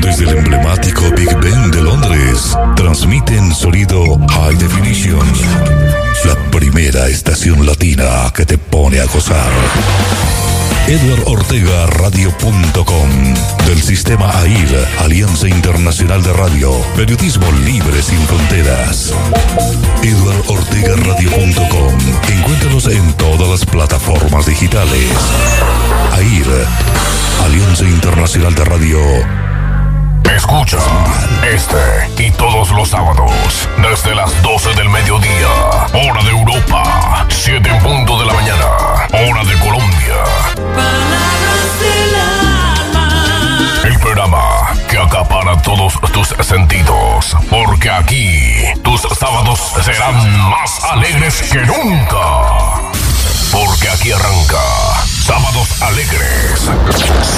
[0.00, 5.20] Desde el emblemático Big Ben de Londres, transmiten sonido High Definition.
[6.24, 9.50] La primera estación latina que te pone a gozar.
[11.86, 13.34] Radio.com
[13.66, 19.14] del sistema AIR, Alianza Internacional de Radio, Periodismo Libre sin Fronteras.
[20.96, 21.98] Radio.com
[22.28, 25.08] Encuéntranos en todas las plataformas digitales.
[26.12, 26.66] AIR,
[27.44, 29.41] Alianza Internacional de Radio.
[30.34, 30.78] Escucha
[31.46, 31.76] este
[32.16, 35.48] y todos los sábados desde las 12 del mediodía,
[35.92, 38.66] hora de Europa, 7 en punto de la mañana,
[39.12, 40.16] hora de Colombia.
[43.84, 50.14] El programa que acapara todos tus sentidos, porque aquí tus sábados serán
[50.48, 52.80] más alegres que nunca.
[53.50, 56.68] Porque aquí arranca Sábados Alegres.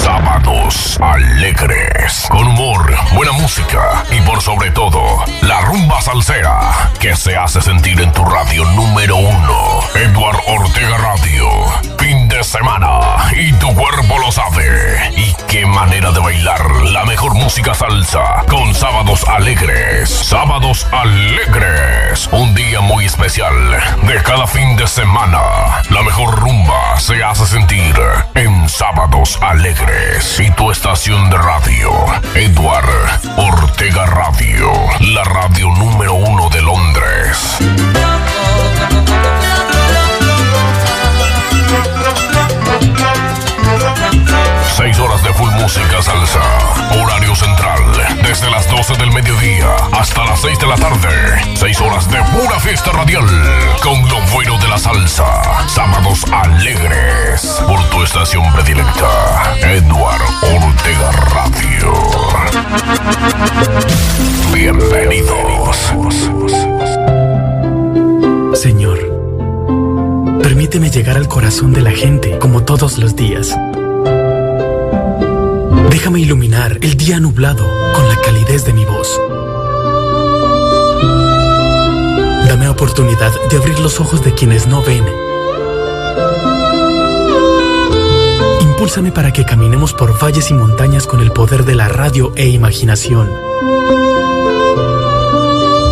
[0.03, 2.25] Sábados Alegres.
[2.29, 8.01] Con humor, buena música y por sobre todo, la rumba salsera que se hace sentir
[8.01, 9.81] en tu radio número uno.
[9.93, 11.94] Edward Ortega Radio.
[12.05, 15.11] Fin de semana y tu cuerpo lo sabe.
[15.17, 20.07] Y qué manera de bailar la mejor música salsa con Sábados Alegres.
[20.07, 22.29] Sábados Alegres.
[22.31, 23.55] Un día muy especial
[24.03, 25.81] de cada fin de semana.
[25.89, 27.95] La mejor rumba se hace sentir
[28.35, 31.89] en Sábados Alegres y tu estación de radio,
[32.35, 37.57] Edward Ortega Radio, la radio número uno de Londres.
[50.89, 51.55] Tarde.
[51.55, 53.25] Seis horas de pura fiesta radial.
[53.81, 55.25] Con lo bueno de la salsa.
[55.67, 57.61] Sábados alegres.
[57.67, 59.55] Por tu estación predilecta.
[59.61, 61.93] Edward Ortega Radio.
[64.53, 65.93] Bienvenidos.
[68.53, 68.99] Señor,
[70.41, 73.55] permíteme llegar al corazón de la gente como todos los días.
[75.89, 79.19] Déjame iluminar el día nublado con la calidez de mi voz.
[82.47, 85.03] Dame oportunidad de abrir los ojos de quienes no ven.
[88.61, 92.47] Impúlsame para que caminemos por valles y montañas con el poder de la radio e
[92.47, 93.31] imaginación.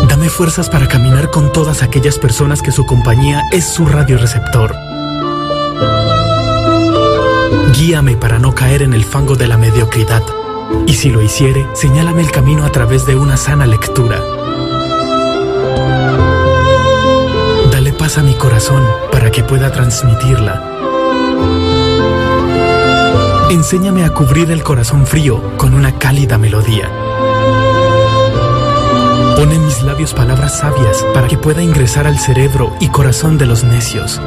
[0.08, 4.76] Dame fuerzas para caminar con todas aquellas personas que su compañía es su radioreceptor.
[7.76, 10.22] Guíame para no caer en el fango de la mediocridad.
[10.86, 14.22] Y si lo hiciere, señálame el camino a través de una sana lectura.
[18.18, 20.62] A mi corazón para que pueda transmitirla.
[23.50, 26.92] Enséñame a cubrir el corazón frío con una cálida melodía.
[29.36, 33.48] Pon en mis labios palabras sabias para que pueda ingresar al cerebro y corazón de
[33.48, 34.22] los necios.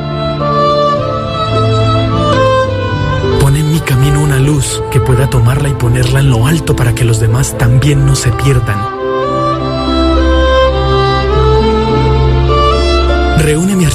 [3.41, 6.95] Pon en mi camino una luz que pueda tomarla y ponerla en lo alto para
[6.95, 8.96] que los demás también no se pierdan.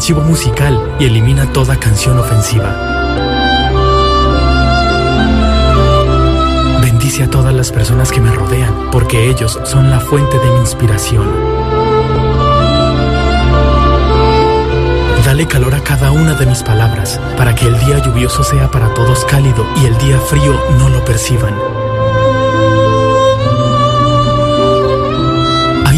[0.01, 2.75] Archivo musical y elimina toda canción ofensiva.
[6.81, 10.59] Bendice a todas las personas que me rodean, porque ellos son la fuente de mi
[10.61, 11.27] inspiración.
[15.23, 18.91] Dale calor a cada una de mis palabras, para que el día lluvioso sea para
[18.95, 21.80] todos cálido y el día frío no lo perciban.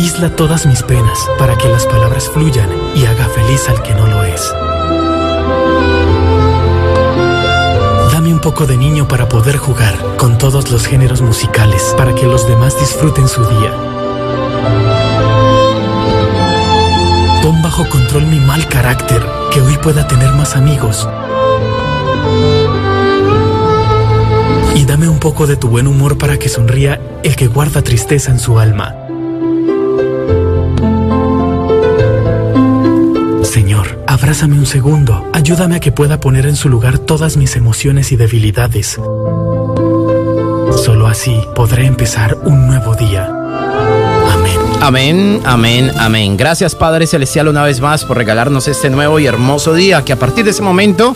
[0.03, 4.05] Aísla todas mis penas, para que las palabras fluyan y haga feliz al que no
[4.05, 4.53] lo es.
[8.11, 12.25] Dame un poco de niño para poder jugar con todos los géneros musicales, para que
[12.25, 13.71] los demás disfruten su día.
[17.41, 21.07] Pon bajo control mi mal carácter, que hoy pueda tener más amigos.
[24.75, 28.31] Y dame un poco de tu buen humor para que sonría el que guarda tristeza
[28.31, 29.02] en su alma.
[34.33, 38.15] Abrázame un segundo, ayúdame a que pueda poner en su lugar todas mis emociones y
[38.15, 38.99] debilidades.
[40.75, 43.27] Solo así podré empezar un nuevo día.
[44.31, 44.59] Amén.
[44.81, 46.35] Amén, amén, amén.
[46.35, 50.17] Gracias Padre Celestial una vez más por regalarnos este nuevo y hermoso día que a
[50.17, 51.13] partir de ese momento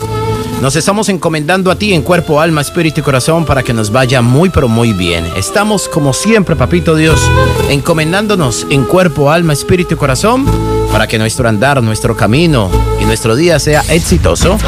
[0.62, 4.22] nos estamos encomendando a ti en cuerpo, alma, espíritu y corazón para que nos vaya
[4.22, 5.26] muy pero muy bien.
[5.36, 7.20] Estamos como siempre, papito Dios,
[7.68, 10.46] encomendándonos en cuerpo, alma, espíritu y corazón
[10.90, 12.70] para que nuestro andar, nuestro camino
[13.00, 14.58] y nuestro día sea exitoso.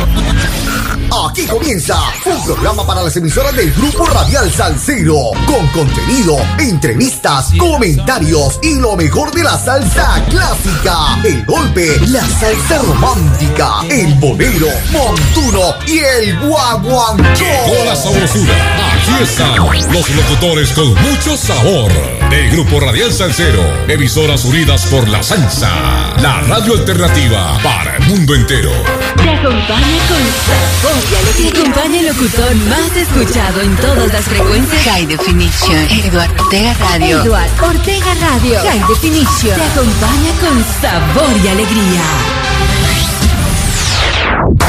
[1.29, 8.61] Aquí comienza un programa para las emisoras del Grupo Radial Salcero, con contenido, entrevistas, comentarios
[8.63, 15.75] y lo mejor de la salsa clásica, el golpe, la salsa romántica, el bolero, montuno
[15.87, 17.23] y el guaguancó.
[17.67, 19.57] Con la sabrosura, aquí están
[19.93, 21.93] los locutores con mucho sabor
[22.31, 28.35] del Grupo Radial Salcero, emisoras unidas por la salsa, la radio alternativa para el mundo
[28.35, 28.71] entero.
[29.17, 31.53] Te acompaña con sabor y alegría.
[31.53, 34.83] Te acompaña el locutor más escuchado en todas las frecuencias.
[34.85, 35.89] High Definition.
[35.91, 37.23] Eduardo Ortega Radio.
[37.23, 38.61] Eduardo Ortega Radio.
[38.63, 39.57] High Definition.
[39.57, 42.03] Te acompaña con sabor y alegría.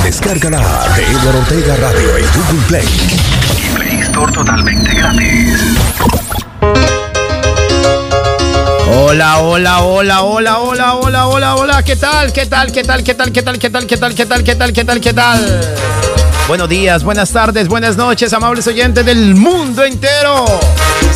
[0.04, 3.31] Descárgala de Eduardo Ortega Radio en Google Play.
[3.76, 4.02] Play
[4.34, 5.60] totalmente gratis.
[8.94, 11.84] Hola, hola, hola, hola, hola, hola, hola, hola.
[11.84, 12.32] ¿Qué tal?
[12.34, 12.72] ¿Qué tal?
[12.72, 13.04] ¿Qué tal?
[13.04, 13.32] ¿Qué tal?
[13.32, 13.60] ¿Qué tal?
[13.60, 13.88] ¿Qué tal?
[13.88, 14.16] ¿Qué tal?
[14.16, 14.44] ¿Qué tal?
[14.44, 14.74] ¿Qué tal?
[14.74, 15.02] ¿Qué tal?
[15.02, 16.21] ¿Qué tal?
[16.48, 20.46] Buenos días, buenas tardes, buenas noches, amables oyentes del mundo entero.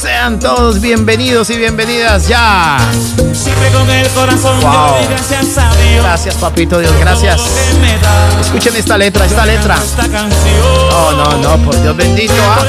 [0.02, 2.78] Sean todos bienvenidos y bienvenidas ya.
[3.34, 5.08] Siempre con el corazón Wow.
[5.10, 6.04] gracias a Dios.
[6.04, 7.42] Gracias, papito Dios, gracias.
[8.40, 9.76] Escuchen esta letra, esta letra.
[9.76, 10.90] Esta canción.
[10.90, 12.34] No, no, no, por Dios bendito.
[12.42, 12.64] ¿ah?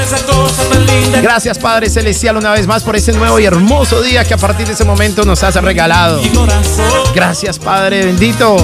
[1.21, 4.67] Gracias Padre Celestial una vez más por ese nuevo y hermoso día que a partir
[4.67, 6.19] de ese momento nos has regalado.
[7.15, 8.57] Gracias Padre bendito.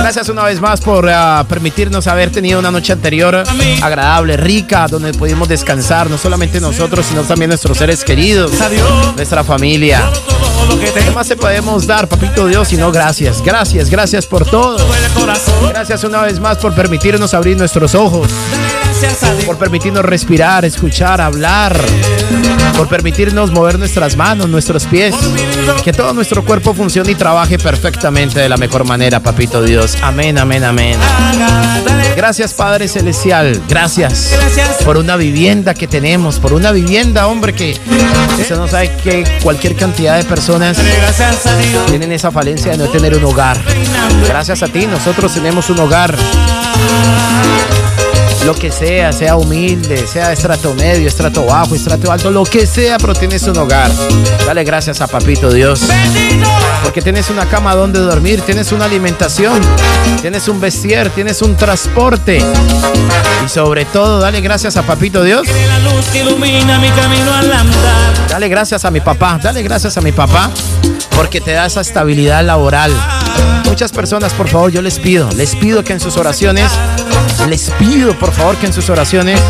[0.00, 3.44] Gracias una vez más por ah, permitirnos tenido una noche anterior
[3.82, 8.52] agradable, rica, donde pudimos descansar, no solamente nosotros, sino también nuestros seres queridos,
[9.16, 10.10] nuestra familia.
[10.94, 13.42] ¿Qué más te podemos dar, papito Dios, sino gracias?
[13.42, 14.78] Gracias, gracias por todo.
[15.68, 18.28] Gracias una vez más por permitirnos abrir nuestros ojos.
[19.60, 21.78] Permitirnos respirar, escuchar, hablar,
[22.76, 25.14] por permitirnos mover nuestras manos, nuestros pies,
[25.84, 29.98] que todo nuestro cuerpo funcione y trabaje perfectamente de la mejor manera, papito Dios.
[30.02, 30.96] Amén, amén, amén.
[32.16, 33.60] Gracias, Padre Celestial.
[33.68, 34.34] Gracias
[34.84, 37.78] por una vivienda que tenemos, por una vivienda, hombre, que
[38.38, 40.78] usted no sabe que cualquier cantidad de personas
[41.88, 43.58] tienen esa falencia de no tener un hogar.
[44.26, 46.16] Gracias a ti, nosotros tenemos un hogar.
[48.44, 52.96] Lo que sea, sea humilde, sea estrato medio, estrato bajo, estrato alto, lo que sea,
[52.98, 53.90] pero tienes un hogar.
[54.46, 55.82] Dale gracias a Papito Dios.
[56.82, 59.60] Porque tienes una cama donde dormir, tienes una alimentación,
[60.22, 62.42] tienes un vestir, tienes un transporte.
[63.44, 65.46] Y sobre todo, dale gracias a Papito Dios.
[68.28, 70.50] Dale gracias a mi papá, dale gracias a mi papá
[71.20, 72.90] porque te da esa estabilidad laboral.
[73.66, 76.72] Muchas personas, por favor, yo les pido, les pido que en sus oraciones,
[77.48, 79.40] les pido por favor que en sus oraciones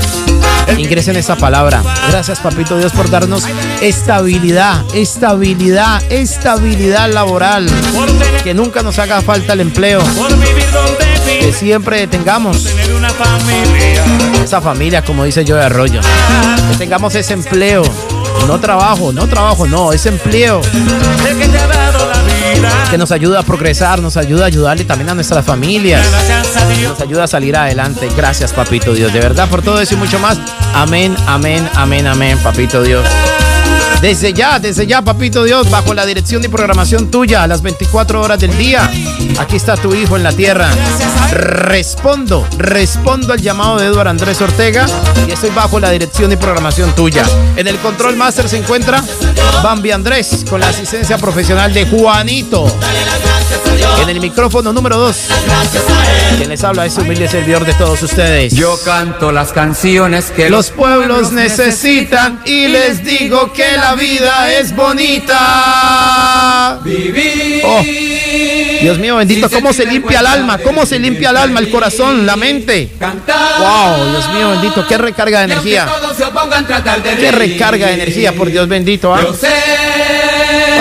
[0.78, 1.82] ingresen esta palabra.
[2.10, 3.44] Gracias, papito Dios, por darnos
[3.80, 7.66] estabilidad, estabilidad, estabilidad laboral.
[8.42, 10.00] Que nunca nos haga falta el empleo,
[11.40, 12.66] que siempre tengamos
[14.42, 16.00] esa familia, como dice yo de Arroyo.
[16.70, 17.82] Que tengamos ese empleo.
[18.46, 20.62] No trabajo, no trabajo, no, ese empleo
[22.90, 26.04] que nos ayuda a progresar, nos ayuda a ayudarle también a nuestras familias,
[26.82, 28.08] nos ayuda a salir adelante.
[28.16, 30.38] Gracias, papito Dios, de verdad por todo eso y mucho más.
[30.74, 33.04] Amén, amén, amén, amén, papito Dios.
[34.00, 38.22] Desde ya, desde ya, papito Dios, bajo la dirección y programación tuya a las 24
[38.22, 38.90] horas del día.
[39.38, 40.70] Aquí está tu hijo en la tierra.
[41.32, 44.86] Respondo, respondo al llamado de Eduardo Andrés Ortega
[45.28, 47.24] y estoy bajo la dirección y programación tuya.
[47.56, 49.04] En el control master se encuentra
[49.62, 52.66] Bambi Andrés con la asistencia profesional de Juanito.
[54.02, 55.16] En el micrófono número 2,
[56.36, 58.54] quien les habla es humilde servidor de todos ustedes.
[58.54, 64.74] Yo canto las canciones que Los pueblos necesitan y les digo que la vida es
[64.74, 65.38] bonita.
[66.84, 67.62] vivir.
[67.64, 67.82] Oh,
[68.82, 72.26] Dios mío bendito, cómo se limpia el alma, cómo se limpia el alma, el corazón,
[72.26, 72.90] la mente.
[72.98, 73.58] Cantar.
[73.58, 75.86] Wow, Dios mío bendito, qué recarga de energía.
[77.18, 79.14] Qué recarga de energía, por Dios bendito.
[79.14, 79.20] ¿ah?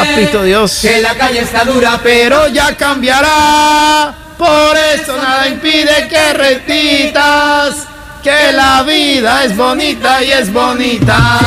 [0.03, 0.79] Papito Dios.
[0.81, 4.13] que la calle está dura, Pero ya cambiará.
[4.37, 7.85] Por eso nada impide que repitas
[8.23, 11.39] que la vida es bonita y es bonita.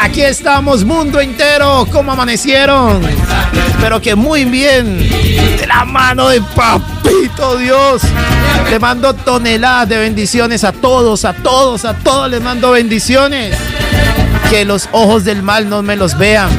[0.00, 1.86] Aquí estamos, mundo entero.
[1.92, 3.02] ¿Cómo amanecieron?
[3.70, 4.98] Espero que muy bien.
[5.58, 8.02] De la mano de Papito Dios.
[8.70, 12.30] Le mando toneladas de bendiciones a todos, a todos, a todos.
[12.30, 13.56] Les mando bendiciones.
[14.50, 16.50] Que los ojos del mal no me los vean.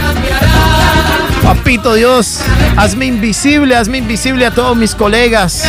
[1.43, 2.41] Papito Dios,
[2.75, 5.63] hazme invisible, hazme invisible a todos mis colegas.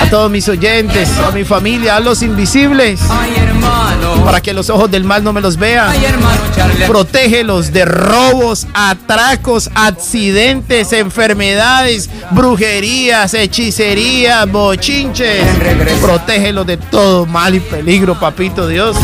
[0.00, 3.00] a todos mis oyentes, a mi familia, a los invisibles,
[4.24, 5.92] para que los ojos del mal no me los vean.
[6.86, 15.44] Protégelos de robos, atracos, accidentes, enfermedades, brujerías, hechicerías, bochinches.
[16.00, 18.96] Protégelos de todo mal y peligro, papito Dios.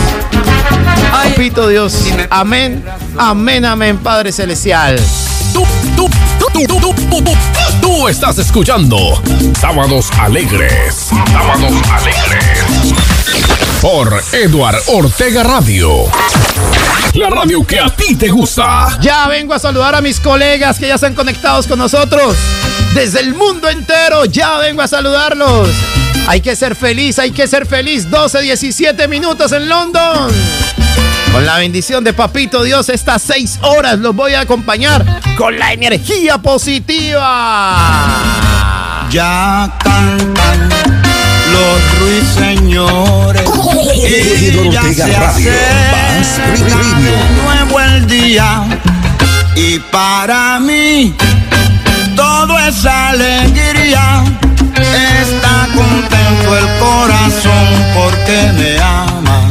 [1.12, 1.94] Papito Dios.
[2.30, 2.82] Amén.
[3.18, 4.98] Amén, amén, Padre Celestial.
[5.52, 5.64] Tú,
[5.94, 7.32] tú, tú, tú, tú, tú, tú,
[7.80, 9.20] tú estás escuchando
[9.60, 11.10] Sábados Alegres.
[11.10, 12.94] Sábados Alegres.
[13.82, 16.06] Por Eduard Ortega Radio.
[17.12, 18.98] La radio que a ti te gusta.
[19.02, 22.36] Ya vengo a saludar a mis colegas que ya están conectados con nosotros.
[22.94, 25.68] Desde el mundo entero, ya vengo a saludarlos.
[26.26, 28.08] Hay que ser feliz, hay que ser feliz.
[28.10, 30.30] 12, 17 minutos en London.
[31.32, 35.02] Con la bendición de Papito Dios, estas seis horas los voy a acompañar
[35.36, 38.18] con la energía positiva.
[39.10, 40.68] Ya cantan
[41.52, 43.42] los ruiseñores
[43.94, 45.06] y ya se de
[47.42, 48.64] nuevo el día
[49.56, 51.14] y para mí
[52.14, 54.22] todo es alegría.
[54.76, 59.48] Está contento el corazón porque me ama.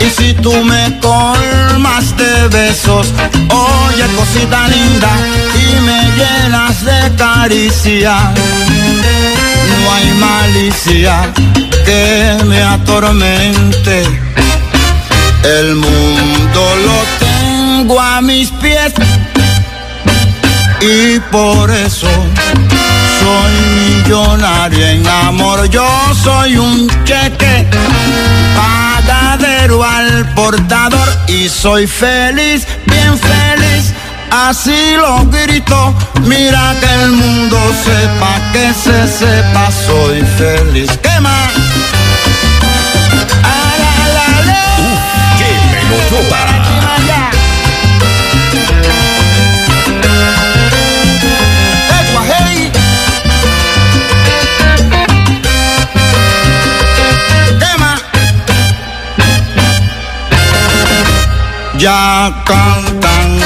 [0.00, 3.12] Y si tú me colmas de besos,
[3.50, 5.10] oye cosita linda,
[5.54, 8.32] y me llenas de caricia,
[9.82, 11.32] no hay malicia
[11.84, 14.04] que me atormente.
[15.42, 18.92] El mundo lo tengo a mis pies
[20.80, 22.08] y por eso
[23.20, 25.68] soy millonario en amor.
[25.70, 25.88] Yo
[26.22, 27.66] soy un cheque
[29.66, 33.92] al portador y soy feliz, bien feliz.
[34.30, 40.90] Así lo grito, mira que el mundo sepa, que se sepa, soy feliz.
[41.02, 41.52] ¿Qué más?
[61.88, 63.40] Ya cantan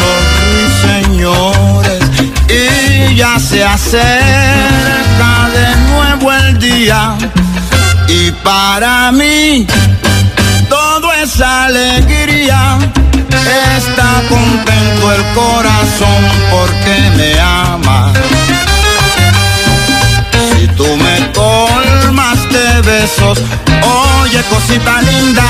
[0.00, 2.00] los ruiseñores
[2.48, 7.16] y ya se acerca de nuevo el día.
[8.06, 9.66] Y para mí
[10.68, 12.78] todo es alegría.
[13.76, 17.65] Está contento el corazón porque me ama.
[23.06, 23.38] Besos,
[24.22, 25.44] oye cosita linda,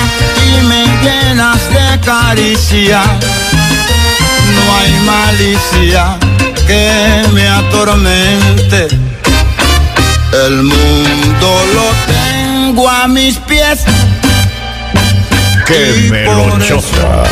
[0.47, 3.03] y me llenas de caricia.
[4.55, 6.19] No hay malicia
[6.67, 8.89] que me atormente.
[10.47, 13.85] El mundo lo tengo a mis pies.
[15.67, 17.25] ¡Qué melonchosa!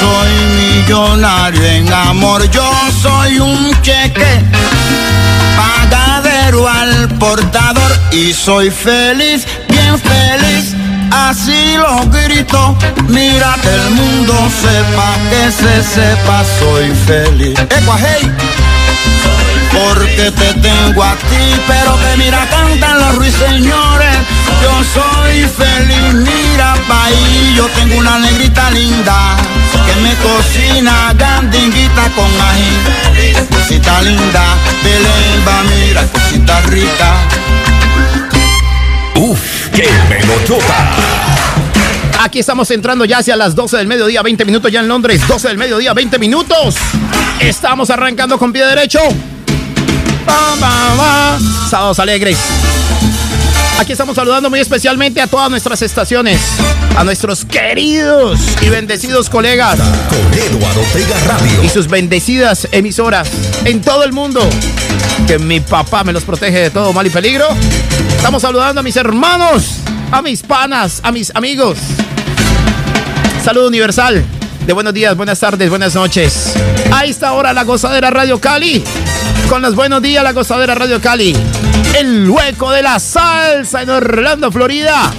[0.00, 2.70] Soy millonario en amor, yo
[3.02, 4.42] soy un cheque
[6.56, 10.74] al portador y soy feliz, bien feliz.
[11.10, 12.76] Así lo grito,
[13.06, 17.58] mira que el mundo sepa, que se sepa, soy feliz.
[17.58, 18.32] Ecua, hey.
[19.78, 24.16] Porque te tengo a ti, pero que mira, cantan los ruiseñores.
[24.62, 29.36] Yo soy feliz, mira, país, yo tengo una negrita linda
[29.86, 33.34] que me cocina gandinguita con ají.
[33.52, 34.44] Cosita linda,
[34.82, 37.14] Belén va, mira, cosita rica.
[39.14, 39.38] ¡Uf!
[39.72, 40.90] ¡Qué melodota!
[42.20, 45.26] Aquí estamos entrando ya hacia las 12 del mediodía, 20 minutos ya en Londres.
[45.28, 46.74] 12 del mediodía, 20 minutos.
[47.38, 49.00] Estamos arrancando con pie derecho.
[51.70, 52.38] Sábados alegres.
[53.78, 56.40] Aquí estamos saludando muy especialmente a todas nuestras estaciones,
[56.96, 61.62] a nuestros queridos y bendecidos colegas Con Eduardo Ortega Radio.
[61.62, 63.28] y sus bendecidas emisoras
[63.64, 64.40] en todo el mundo.
[65.26, 67.46] Que mi papá me los protege de todo mal y peligro.
[68.16, 69.76] Estamos saludando a mis hermanos,
[70.10, 71.78] a mis panas, a mis amigos.
[73.44, 74.24] Saludo universal.
[74.66, 76.52] De buenos días, buenas tardes, buenas noches.
[76.92, 78.82] A esta hora la gozadera Radio Cali.
[79.48, 81.34] Con los buenos días la gozadera Radio Cali.
[81.98, 85.10] El hueco de la salsa en Orlando, Florida.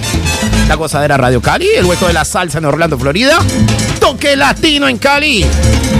[0.68, 3.38] La gozadera Radio Cali, el hueco de la salsa en Orlando, Florida.
[3.98, 5.44] Toque latino en Cali.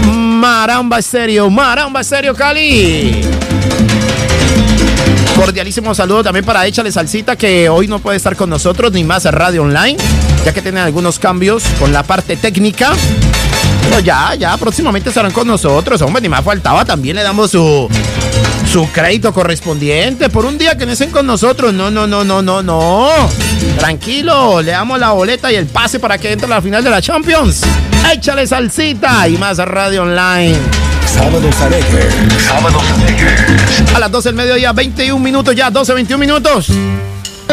[0.07, 3.21] Maramba Estéreo, Maramba Estéreo Cali.
[5.35, 9.25] Cordialísimo saludo también para Échale Salsita, que hoy no puede estar con nosotros, ni más
[9.25, 9.97] Radio Online,
[10.45, 12.93] ya que tienen algunos cambios con la parte técnica.
[13.89, 16.01] No, ya, ya, próximamente estarán con nosotros.
[16.01, 16.85] Hombre, ni más faltaba.
[16.85, 17.89] También le damos su,
[18.71, 21.73] su crédito correspondiente por un día que no estén con nosotros.
[21.73, 23.09] No, no, no, no, no, no.
[23.77, 26.89] Tranquilo, le damos la boleta y el pase para que entre a la final de
[26.89, 27.61] la Champions.
[28.11, 30.57] Échale salsita y más radio online.
[31.05, 32.13] Sábados alegres.
[32.47, 33.41] Sábados alegres.
[33.93, 36.67] A las 12 del mediodía, 21 minutos ya, 12, 21 minutos.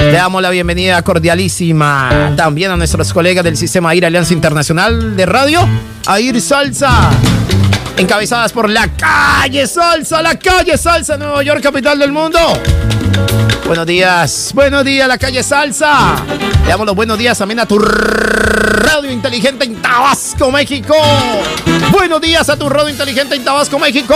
[0.01, 5.27] Le damos la bienvenida cordialísima también a nuestros colegas del Sistema AIR Alianza Internacional de
[5.27, 5.69] Radio,
[6.07, 7.11] AIR Salsa.
[7.97, 12.39] Encabezadas por la calle Salsa, la calle Salsa, Nueva York, capital del mundo.
[13.67, 16.15] Buenos días, buenos días, la calle Salsa.
[16.63, 20.95] Le damos los buenos días también a tu radio inteligente en Tabasco, México.
[21.91, 24.15] Buenos días a tu radio inteligente en Tabasco, México.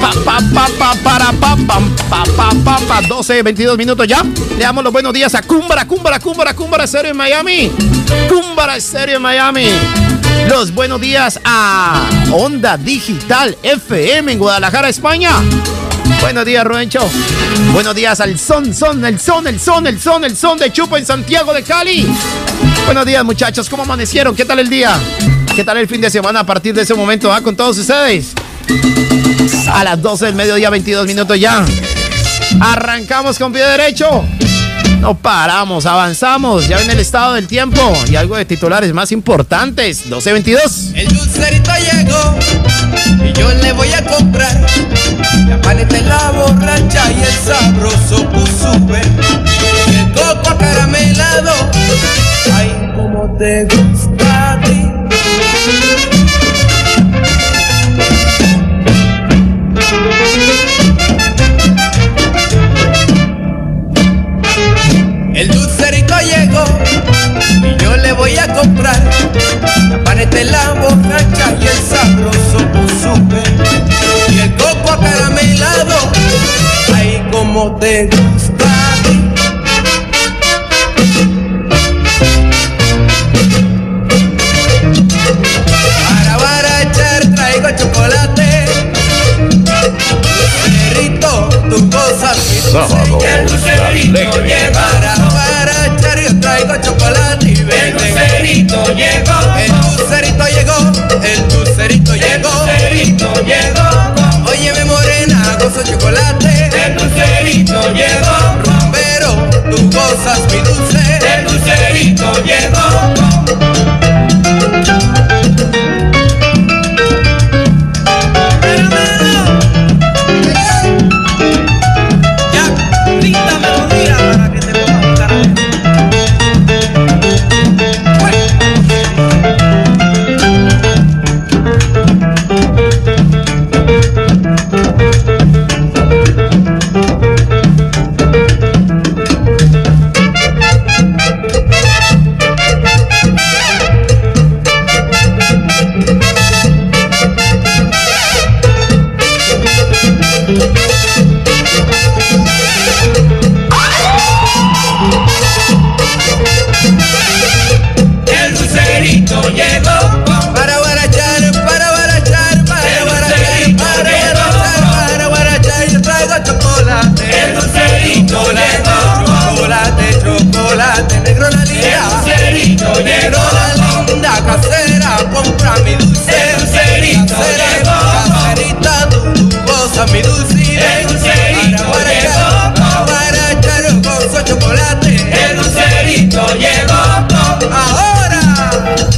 [0.00, 4.22] Pa, pa, pa, pa, para, pa, pam, pa, pa, pa, pa, 12, 22 minutos ya.
[4.22, 7.70] Le damos los buenos días a Cúmbara, Cúmbara, Cúmbara, Cúmbara Estéreo en Miami.
[8.28, 9.68] Cúmbara Estéreo en Miami.
[10.48, 15.30] Los buenos días a Onda Digital FM en Guadalajara, España.
[16.20, 17.00] Buenos días, Rubencho.
[17.72, 20.98] Buenos días al son, son, el son, el son, el son, el son de Chupa
[20.98, 22.06] en Santiago de Cali.
[22.86, 23.68] Buenos días, muchachos.
[23.68, 24.34] ¿Cómo amanecieron?
[24.34, 24.98] ¿Qué tal el día?
[25.54, 27.32] ¿Qué tal el fin de semana a partir de ese momento?
[27.32, 27.40] ¿ah?
[27.40, 28.32] Con todos ustedes.
[29.72, 31.64] A las 12 del mediodía, 22 minutos ya.
[32.60, 34.24] Arrancamos con pie derecho.
[35.00, 36.66] No paramos, avanzamos.
[36.66, 40.08] Ya viene el estado del tiempo y algo de titulares más importantes.
[40.08, 40.92] 12.22.
[40.94, 42.38] El dulcerito llegó
[43.22, 44.64] y yo le voy a comprar.
[45.48, 48.16] La paleta la borracha y el sabroso
[48.62, 49.02] sube.
[49.88, 51.52] El coco acaramelado.
[52.54, 56.13] Ay, como te gusta a ti.
[68.54, 69.02] Comprar.
[69.90, 72.58] La paneta la borracha y el sabroso
[73.02, 73.42] sube
[74.30, 75.96] y el coco acaramelado,
[76.94, 78.64] ay como te gusta.
[86.08, 88.66] Para barachar traigo chocolate,
[90.62, 92.24] perrito, mi dulce.
[92.72, 95.33] Sábado El dulcerito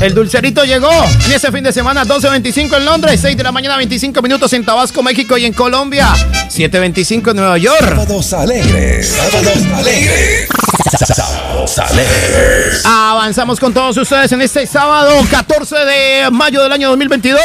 [0.07, 0.89] El dulcerito llegó
[1.25, 4.65] en ese fin de semana 12.25 en Londres, 6 de la mañana 25 minutos en
[4.65, 6.15] Tabasco, México y en Colombia,
[6.49, 7.89] 7.25 en Nueva York.
[7.89, 9.09] Sábados alegres.
[9.09, 10.49] Sábados alegres.
[10.97, 12.83] Sábados alegres.
[12.85, 17.41] Avanzamos con todos ustedes en este sábado 14 de mayo del año 2022.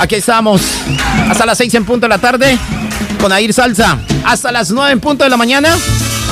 [0.00, 0.62] Aquí estamos
[1.30, 2.58] hasta las 6 en punto de la tarde
[3.20, 4.00] con Air Salsa.
[4.24, 5.72] Hasta las 9 en punto de la mañana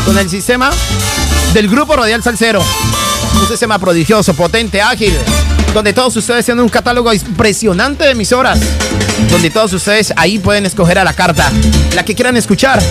[0.04, 0.72] con el sistema
[1.54, 2.64] del Grupo Radial Salcero.
[3.34, 5.16] Un sistema prodigioso, potente, ágil,
[5.74, 8.58] donde todos ustedes tienen un catálogo impresionante de emisoras.
[9.30, 11.50] Donde todos ustedes ahí pueden escoger a la carta.
[11.94, 12.82] La que quieran escuchar.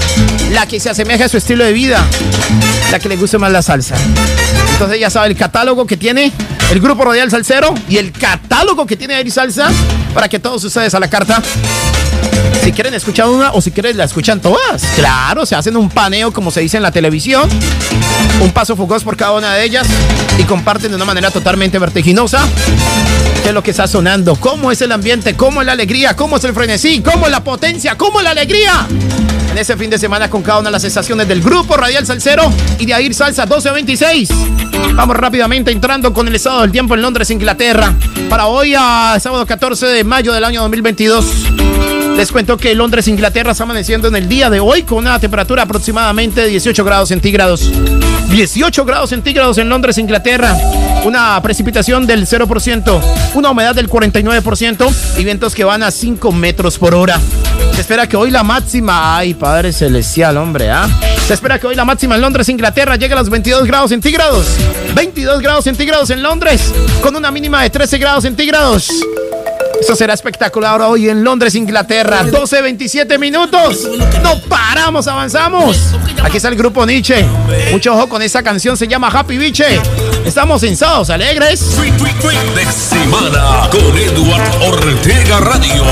[0.51, 2.05] La que se asemeje a su estilo de vida.
[2.91, 3.95] La que le guste más la salsa.
[4.73, 6.31] Entonces ya sabe el catálogo que tiene
[6.71, 9.69] el Grupo Radial Salcero y el catálogo que tiene Air Salsa
[10.13, 11.41] para que todos ustedes a la carta
[12.63, 14.83] Si quieren escuchar una o si quieren la escuchan todas.
[14.95, 17.49] Claro, se hacen un paneo como se dice en la televisión.
[18.41, 19.87] Un paso fugaz por cada una de ellas
[20.37, 22.47] y comparten de una manera totalmente vertiginosa
[23.41, 26.37] qué es lo que está sonando, cómo es el ambiente, cómo es la alegría, cómo
[26.37, 28.87] es el frenesí, cómo es la potencia, cómo es la alegría.
[29.51, 32.51] En ese fin de semana con cada una de las estaciones del grupo Radial Salcero
[32.77, 34.29] y de Air Salsa 1226.
[34.93, 37.93] Vamos rápidamente entrando con el estado del tiempo en Londres, Inglaterra.
[38.29, 41.98] Para hoy, a sábado 14 de mayo del año 2022.
[42.15, 45.63] Les cuento que Londres, Inglaterra está amaneciendo en el día de hoy con una temperatura
[45.63, 47.71] aproximadamente de 18 grados centígrados.
[48.29, 50.55] 18 grados centígrados en Londres, Inglaterra.
[51.05, 53.01] Una precipitación del 0%,
[53.35, 57.19] una humedad del 49% y vientos que van a 5 metros por hora.
[57.73, 60.87] Se espera que hoy la máxima, ay Padre Celestial, hombre, ¿ah?
[61.25, 64.47] Se espera que hoy la máxima en Londres, Inglaterra, llegue a los 22 grados centígrados.
[64.93, 68.89] 22 grados centígrados en Londres, con una mínima de 13 grados centígrados.
[69.79, 72.23] Eso será espectacular hoy en Londres, Inglaterra.
[72.23, 73.87] 12, 27 minutos.
[74.21, 75.77] No paramos, avanzamos.
[76.21, 77.25] Aquí está el grupo Nietzsche.
[77.71, 79.81] Mucho ojo con esa canción, se llama Happy Biche.
[80.25, 81.61] Estamos en Sábados Alegres.
[82.55, 85.83] de semana con Edward Ortega Radio.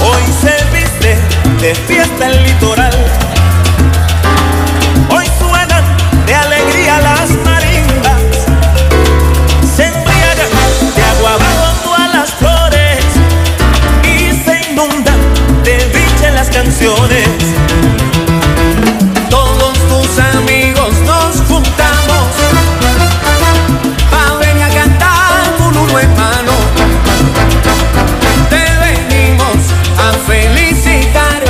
[0.00, 1.18] Hoy se viste
[1.60, 2.87] de fiesta el litoral.
[16.64, 17.28] Canciones.
[19.30, 22.26] Todos tus amigos nos juntamos.
[24.10, 26.54] Pa' venir a cantar con uno en mano.
[28.50, 29.58] Te venimos
[30.06, 31.42] a felicitar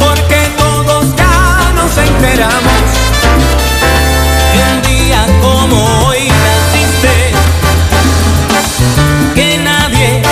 [0.00, 2.82] porque todos ya nos enteramos
[4.52, 7.14] que un día como hoy naciste
[9.36, 10.22] que nadie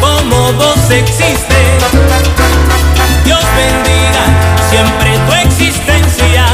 [0.00, 1.57] como vos existe
[4.70, 6.44] siempre tu existencia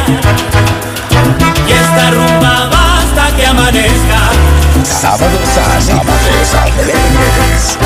[1.66, 4.31] y esta rumba basta que amanezca
[4.85, 5.59] Sábados
[6.55, 7.79] Alegres.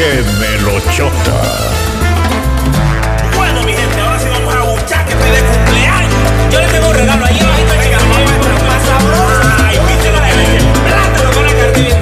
[0.00, 1.36] ¡Qué melochota!
[3.36, 6.14] Bueno, mi gente, ahora sí vamos a buchar que estoy de cumpleaños.
[6.50, 7.36] Yo le tengo un regalo ahí.
[7.36, 7.98] Está, chica.
[8.66, 9.66] Más sabrosa.
[9.68, 10.64] Ay, viste la leche.
[10.86, 11.98] Plátano con la carne bien.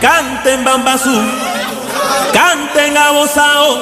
[0.00, 1.20] Canten bambazú,
[3.28, 3.78] abozao,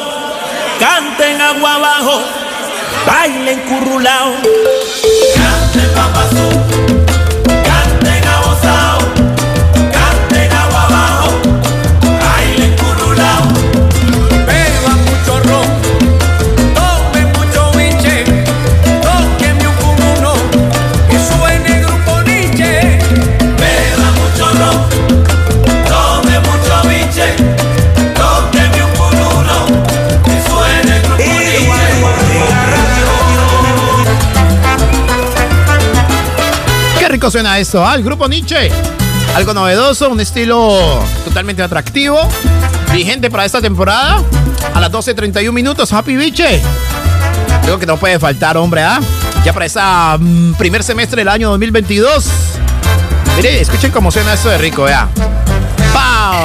[0.78, 2.20] canten agua abajo,
[3.06, 4.34] bailen currulao.
[5.34, 6.95] Canten bambazú,
[37.26, 37.96] rico suena esto, ¿ah?
[37.96, 38.70] El grupo Nietzsche.
[39.34, 42.20] Algo novedoso, un estilo totalmente atractivo,
[42.92, 44.22] vigente para esta temporada.
[44.72, 46.62] A las 12.31 minutos, Happy Biche.
[47.62, 49.00] Creo que no puede faltar, hombre, ¿ah?
[49.44, 49.80] Ya para ese
[50.56, 52.26] primer semestre del año 2022.
[53.36, 55.08] Mire, escuchen cómo suena esto de rico, vea.
[55.92, 56.36] ¡Pau!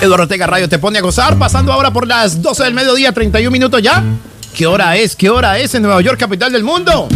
[0.00, 3.50] Eduardo Ortega Radio te pone a gozar, pasando ahora por las 12 del mediodía, 31
[3.50, 4.04] minutos ya.
[4.58, 5.14] ¿Qué hora es?
[5.14, 7.06] ¿Qué hora es en Nueva York, capital del mundo?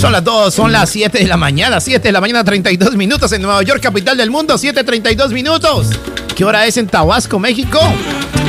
[0.00, 3.32] Son las 2, son las 7 de la mañana, 7 de la mañana, 32 minutos
[3.32, 5.88] en Nueva York, capital del mundo, 7.32 minutos.
[6.36, 7.80] ¿Qué hora es en Tabasco, México?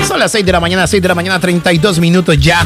[0.08, 2.64] Son las 6 de la mañana, 6 de la mañana, 32 minutos ya.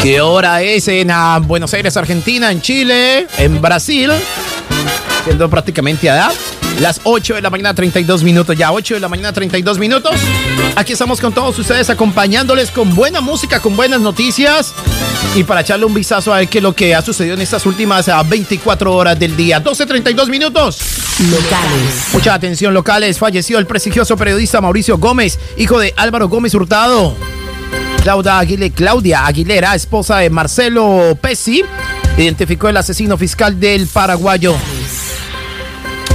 [0.00, 4.10] ¿Qué hora es en ah, Buenos Aires, Argentina, en Chile, en Brasil?
[5.26, 6.30] Siendo prácticamente a
[6.80, 10.14] las 8 de la mañana 32 minutos, ya 8 de la mañana 32 minutos.
[10.76, 14.74] Aquí estamos con todos ustedes acompañándoles con buena música, con buenas noticias
[15.34, 17.66] y para echarle un vistazo a ver qué es lo que ha sucedido en estas
[17.66, 19.62] últimas 24 ah, horas del día.
[19.62, 20.78] 12.32 minutos.
[21.30, 22.08] Locales.
[22.12, 23.18] Mucha atención locales.
[23.18, 27.16] Falleció el prestigioso periodista Mauricio Gómez, hijo de Álvaro Gómez Hurtado.
[28.02, 31.62] Claudia, Aguilera, Claudia Aguilera, esposa de Marcelo Pesci,
[32.16, 34.54] identificó el asesino fiscal del paraguayo.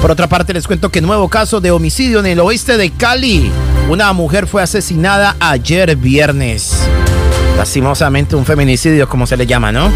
[0.03, 3.49] Por otra parte, les cuento que nuevo caso de homicidio en el oeste de Cali.
[3.87, 6.73] Una mujer fue asesinada ayer viernes.
[7.55, 9.89] Lastimosamente un feminicidio, como se le llama, ¿no?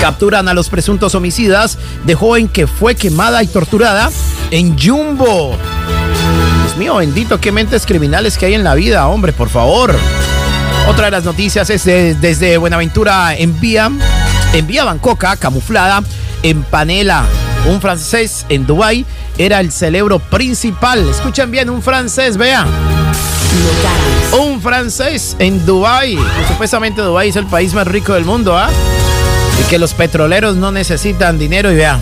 [0.00, 4.08] Capturan a los presuntos homicidas de joven que fue quemada y torturada
[4.52, 5.56] en Jumbo.
[6.62, 9.96] Dios mío, bendito, qué mentes criminales que hay en la vida, hombre, por favor.
[10.86, 13.98] Otra de las noticias es desde Buenaventura envían,
[14.52, 16.04] envía Bangkok camuflada
[16.44, 17.26] en Panela
[17.68, 19.04] un francés en Dubái
[19.38, 21.08] era el cerebro principal.
[21.08, 22.66] Escuchen bien, un francés, vea.
[24.38, 26.18] Un francés en Dubái.
[26.48, 28.70] supuestamente Dubái es el país más rico del mundo, ¿ah?
[29.60, 32.00] Y que los petroleros no necesitan dinero y vea.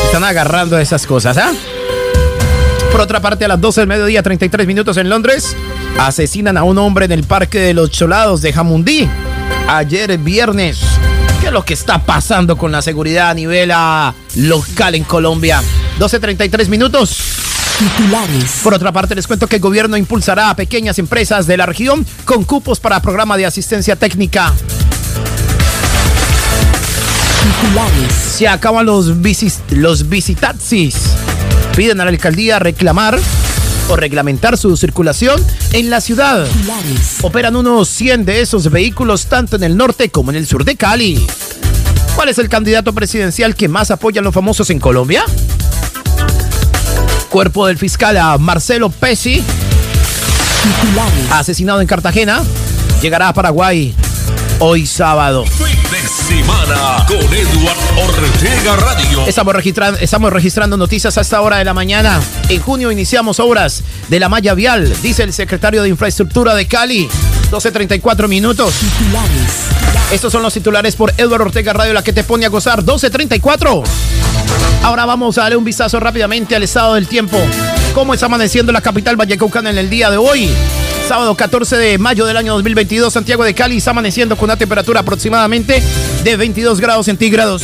[0.00, 1.52] Se están agarrando esas cosas, ¿ah?
[2.90, 5.56] Por otra parte, a las 12 del mediodía, 33 minutos en Londres,
[5.98, 9.08] asesinan a un hombre en el Parque de los Cholados de Jamundí.
[9.68, 10.80] Ayer viernes.
[11.50, 15.60] ¿Qué es lo que está pasando con la seguridad a nivel ah, local en Colombia?
[15.98, 17.18] 12.33 minutos.
[17.76, 18.60] Titulares.
[18.62, 22.06] Por otra parte, les cuento que el gobierno impulsará a pequeñas empresas de la región
[22.24, 24.52] con cupos para programa de asistencia técnica.
[27.42, 28.12] Titulares.
[28.12, 30.94] Se acaban los, bicis, los visitaxis.
[31.74, 33.18] Piden a la alcaldía reclamar
[33.90, 36.46] o reglamentar su circulación en la ciudad.
[37.22, 40.76] Operan unos 100 de esos vehículos tanto en el norte como en el sur de
[40.76, 41.26] Cali.
[42.14, 45.24] ¿Cuál es el candidato presidencial que más apoya a los famosos en Colombia?
[47.28, 49.42] Cuerpo del fiscal a Marcelo Pesci,
[51.30, 52.42] asesinado en Cartagena,
[53.02, 53.94] llegará a Paraguay
[54.58, 55.44] hoy sábado
[57.06, 59.26] con Edward Ortega Radio.
[59.26, 62.20] Estamos registrando, estamos registrando noticias a esta hora de la mañana.
[62.48, 67.08] En junio iniciamos obras de la malla vial, dice el secretario de Infraestructura de Cali.
[67.50, 68.74] 12.34 minutos.
[70.12, 72.84] Estos son los titulares por Edward Ortega Radio, la que te pone a gozar.
[72.84, 73.82] 12.34.
[74.82, 77.38] Ahora vamos a darle un vistazo rápidamente al estado del tiempo.
[77.94, 80.48] ¿Cómo está amaneciendo la capital vallecaucana en el día de hoy?
[81.08, 85.00] Sábado 14 de mayo del año 2022, Santiago de Cali está amaneciendo con una temperatura
[85.00, 85.82] aproximadamente
[86.22, 87.62] de 22 grados centígrados,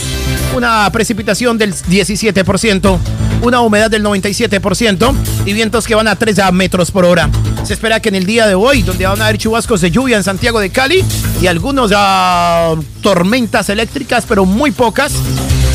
[0.56, 2.98] una precipitación del 17%,
[3.42, 5.14] una humedad del 97%
[5.46, 7.30] y vientos que van a 3 metros por hora.
[7.62, 10.16] Se espera que en el día de hoy, donde van a haber chubascos de lluvia
[10.16, 11.04] en Santiago de Cali
[11.40, 15.12] y algunos uh, tormentas eléctricas, pero muy pocas,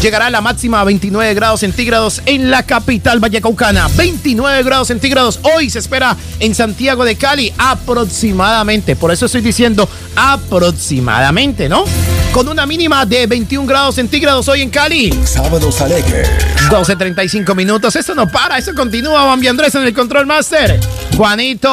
[0.01, 3.87] llegará la máxima a 29 grados centígrados en la capital vallecaucana.
[3.95, 8.95] 29 grados centígrados hoy se espera en Santiago de Cali aproximadamente.
[8.95, 11.85] Por eso estoy diciendo aproximadamente, ¿no?
[12.33, 15.13] Con una mínima de 21 grados centígrados hoy en Cali.
[15.23, 16.29] Sábados alegres.
[16.69, 17.95] 12.35 minutos.
[17.95, 19.25] Esto no para, esto continúa.
[19.25, 20.79] Bambi Andrés en el control master.
[21.15, 21.71] Juanito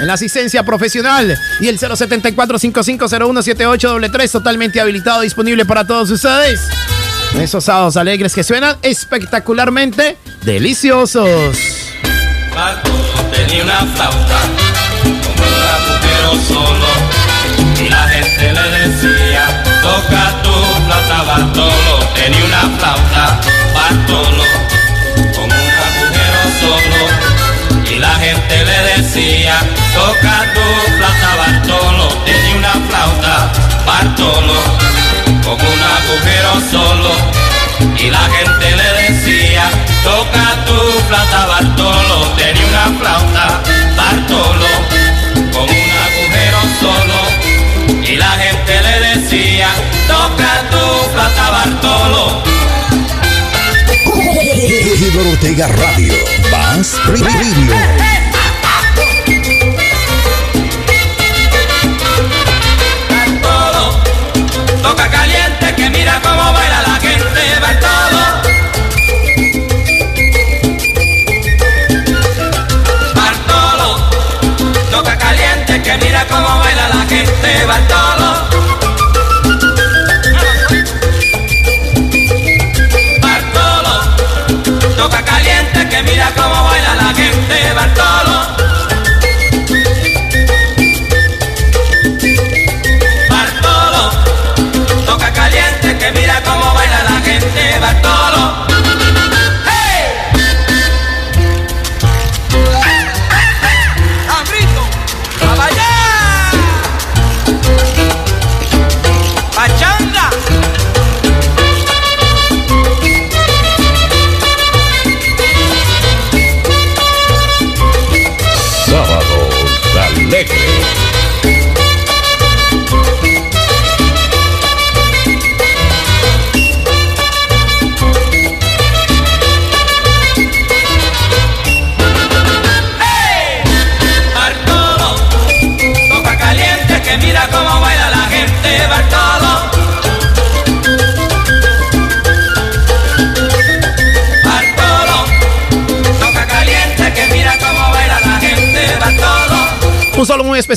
[0.00, 1.38] en la asistencia profesional.
[1.60, 6.60] Y el 074 5501 3 totalmente habilitado, disponible para todos ustedes.
[7.38, 11.56] Esos sábados alegres que suenan espectacularmente deliciosos.
[13.32, 14.40] tenía una flauta,
[15.02, 16.86] como un solo,
[17.82, 20.52] y la gente le decía, toca tu
[20.84, 23.40] flauta Bartolo, tenía una flauta
[23.74, 24.44] Bartolo,
[25.34, 29.60] como un agujero solo, y la gente le decía,
[29.94, 33.52] toca tu flauta Bartolo, tenía una flauta
[33.86, 34.89] Bartolo
[35.56, 37.10] con un agujero solo.
[37.96, 39.70] Y la gente le decía,
[40.04, 43.62] toca tu flauta Bartolo, tenía una flauta
[43.96, 44.66] Bartolo
[45.52, 47.18] con un agujero solo.
[48.06, 49.68] Y la gente le decía,
[50.06, 52.42] toca tu flauta Bartolo.
[55.32, 56.14] Ortega Radio,
[65.00, 68.24] toca caliente que mira cómo baila la gente, Bartolo.
[73.14, 74.10] Bartolo,
[74.90, 77.99] toca caliente que mira cómo baila la gente, Bartolo.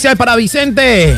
[0.04, 1.18] Especial para Vicente,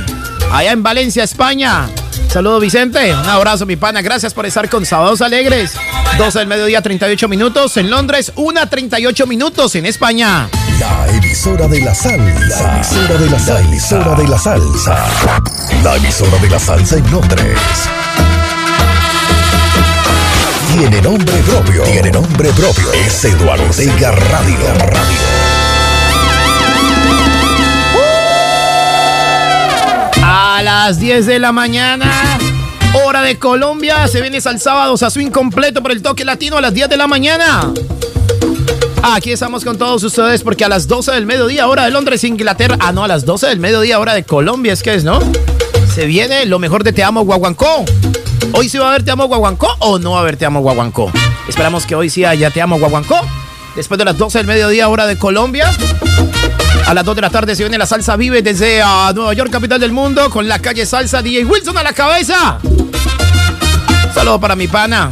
[0.51, 1.89] allá en Valencia, España.
[2.29, 5.71] Saludo Vicente, un abrazo mi pana, gracias por estar con Sábados Alegres.
[6.19, 10.49] 12 del mediodía, 38 minutos en Londres, 1 38 minutos en España.
[10.79, 12.61] La emisora de la salsa.
[12.61, 13.53] La emisora de la salsa.
[13.53, 15.05] La emisora de la salsa.
[15.83, 17.59] La emisora de la salsa en Londres.
[20.77, 21.83] Tiene nombre propio.
[21.83, 22.93] Tiene nombre propio.
[22.93, 24.59] Es Eduardo Ortega Radio.
[24.77, 25.24] Radio.
[30.87, 32.37] Las 10 de la mañana,
[33.05, 36.75] hora de Colombia, se viene al sábado su incompleto por el toque latino a las
[36.75, 37.73] 10 de la mañana.
[39.01, 42.77] Aquí estamos con todos ustedes porque a las 12 del mediodía, hora de Londres, Inglaterra.
[42.79, 45.19] Ah, no, a las 12 del mediodía, hora de Colombia, es que es, ¿no?
[45.91, 47.83] Se viene lo mejor de Te Amo Guaguancó.
[48.53, 50.59] Hoy sí va a haber Te Amo Guaguancó o no va a haber Te Amo
[50.59, 51.11] Guaguancó.
[51.47, 53.19] Esperamos que hoy sí haya Te Amo Guaguancó.
[53.75, 55.75] Después de las 12 del mediodía, hora de Colombia.
[56.87, 59.51] A las 2 de la tarde se viene la Salsa Vive desde ah, Nueva York,
[59.51, 62.59] capital del mundo, con la calle Salsa DJ Wilson a la cabeza.
[64.13, 65.09] Saludo para mi pana.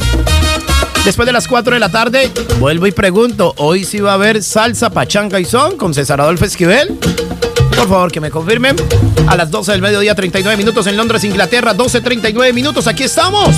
[1.04, 4.44] Después de las 4 de la tarde, vuelvo y pregunto, ¿hoy sí va a haber
[4.44, 6.98] salsa, pachanga y son con César Adolfo Esquivel?
[7.78, 8.76] Por favor, que me confirmen.
[9.28, 13.56] A las 12 del mediodía, 39 minutos en Londres, Inglaterra, 12, 39 minutos, aquí estamos.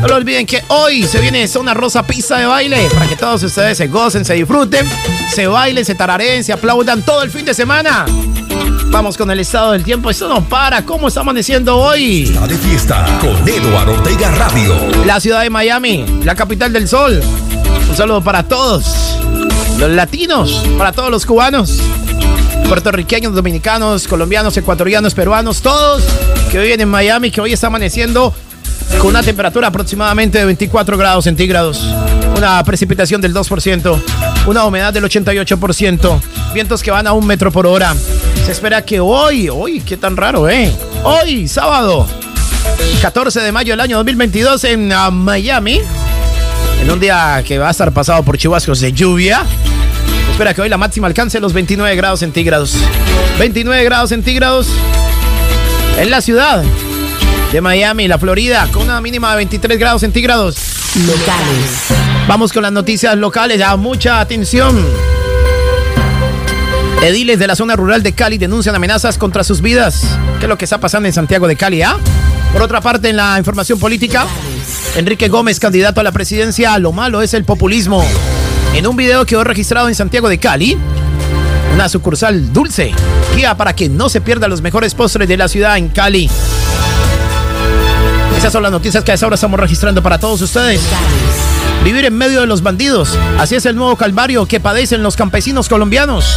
[0.00, 3.42] No lo olviden que hoy se viene Zona Rosa Pista de Baile para que todos
[3.42, 4.86] ustedes se gocen, se disfruten,
[5.34, 8.04] se bailen, se tarareen, se aplaudan todo el fin de semana.
[8.90, 10.84] Vamos con el estado del tiempo, esto no para.
[10.84, 12.24] ¿Cómo está amaneciendo hoy?
[12.24, 14.74] Está de fiesta con Eduardo Ortega Radio.
[15.04, 17.20] La ciudad de Miami, la capital del sol.
[17.88, 19.18] Un saludo para todos.
[19.78, 21.80] Los latinos, para todos los cubanos,
[22.68, 26.02] puertorriqueños, dominicanos, colombianos, ecuatorianos, peruanos, todos
[26.50, 28.34] que viven en Miami, que hoy está amaneciendo
[28.98, 31.82] con una temperatura aproximadamente de 24 grados centígrados,
[32.36, 34.02] una precipitación del 2%,
[34.46, 36.20] una humedad del 88%,
[36.54, 37.94] vientos que van a un metro por hora.
[38.44, 40.72] Se espera que hoy, hoy, qué tan raro, ¿eh?
[41.04, 42.06] Hoy, sábado,
[43.00, 45.80] 14 de mayo del año 2022 en uh, Miami,
[46.82, 49.44] en un día que va a estar pasado por chubascos de lluvia.
[50.36, 52.74] Espera que hoy la máxima alcance los 29 grados centígrados.
[53.38, 54.68] 29 grados centígrados
[55.96, 56.62] en la ciudad
[57.52, 60.56] de Miami, la Florida, con una mínima de 23 grados centígrados.
[61.06, 61.86] Locales.
[62.28, 64.76] Vamos con las noticias locales, ya mucha atención.
[67.00, 70.02] Ediles de la zona rural de Cali denuncian amenazas contra sus vidas.
[70.38, 71.80] ¿Qué es lo que está pasando en Santiago de Cali?
[71.80, 71.96] ah?
[72.52, 74.26] Por otra parte, en la información política,
[74.96, 78.04] Enrique Gómez, candidato a la presidencia, lo malo es el populismo.
[78.76, 80.76] En un video que quedó registrado en Santiago de Cali,
[81.72, 82.92] una sucursal dulce,
[83.34, 86.28] guía para que no se pierdan los mejores postres de la ciudad en Cali.
[88.36, 90.82] Esas son las noticias que a esa hora estamos registrando para todos ustedes.
[91.84, 93.16] Vivir en medio de los bandidos.
[93.38, 96.36] Así es el nuevo calvario que padecen los campesinos colombianos.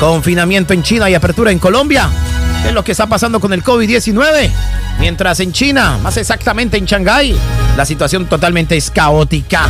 [0.00, 2.08] Confinamiento en China y apertura en Colombia.
[2.62, 4.50] ¿Qué es lo que está pasando con el COVID-19?
[4.98, 7.36] Mientras en China, más exactamente en Shanghái,
[7.76, 9.68] la situación totalmente es caótica.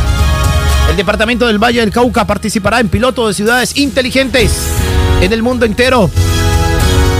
[0.95, 4.53] El departamento del Valle del Cauca participará en piloto de ciudades inteligentes
[5.19, 6.09] en el mundo entero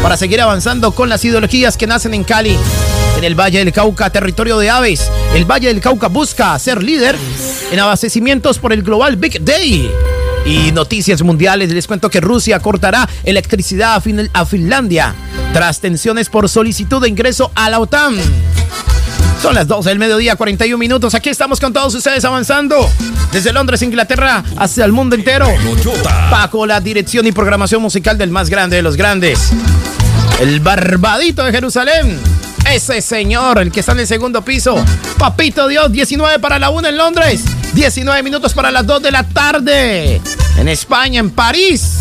[0.02, 2.58] para seguir avanzando con las ideologías que nacen en Cali.
[3.18, 7.18] En el Valle del Cauca, territorio de aves, el Valle del Cauca busca ser líder
[7.70, 9.92] en abastecimientos por el Global Big Day.
[10.46, 15.14] Y noticias mundiales, les cuento que Rusia cortará electricidad a, a Finlandia
[15.52, 18.16] tras tensiones por solicitud de ingreso a la OTAN.
[19.46, 21.14] Son las 12 del mediodía, 41 minutos.
[21.14, 22.89] Aquí estamos con todos ustedes avanzando.
[23.32, 25.48] Desde Londres, Inglaterra, hacia el mundo entero.
[26.32, 29.52] Bajo la dirección y programación musical del más grande de los grandes.
[30.39, 32.20] El Barbadito de Jerusalén.
[32.74, 34.84] Ese señor, el que está en el segundo piso.
[35.20, 37.43] Papito Dios, 19 para la 1 en Londres.
[37.74, 40.22] 19 minutos para las 2 de la tarde.
[40.58, 42.00] En España, en París.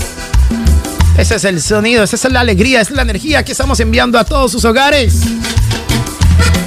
[1.19, 4.19] Ese es el sonido, esa es la alegría, esa es la energía que estamos enviando
[4.19, 5.21] a todos sus hogares.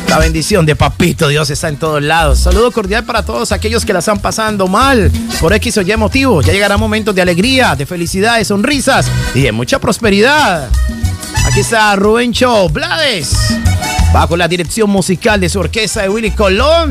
[0.08, 2.40] La bendición de Papito Dios está en todos lados.
[2.40, 6.42] Saludo cordial para todos aquellos que la están pasando mal por X o Y motivo.
[6.42, 10.70] Ya llegará momentos de alegría, de felicidad, de sonrisas y de mucha prosperidad.
[11.46, 13.36] Aquí está Rubencho Blades,
[14.14, 16.90] bajo la dirección musical de su orquesta de Willy Colón.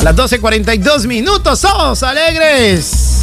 [0.00, 3.22] A las 12.42 minutos, ¡somos alegres!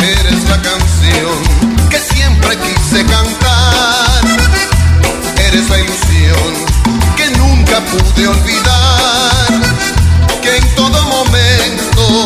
[0.00, 4.75] Eres la canción que siempre quise cantar.
[5.48, 6.54] Eres la ilusión
[7.16, 9.46] que nunca pude olvidar.
[10.42, 12.24] Que en todo momento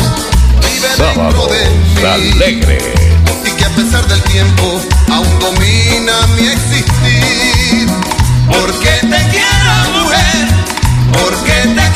[0.62, 2.06] vive dentro de mí.
[2.06, 2.84] alegres.
[3.44, 4.80] Y que a pesar del tiempo
[5.12, 7.88] aún domina mi existir.
[8.48, 10.48] Porque te quiero, mujer.
[11.12, 11.89] Porque te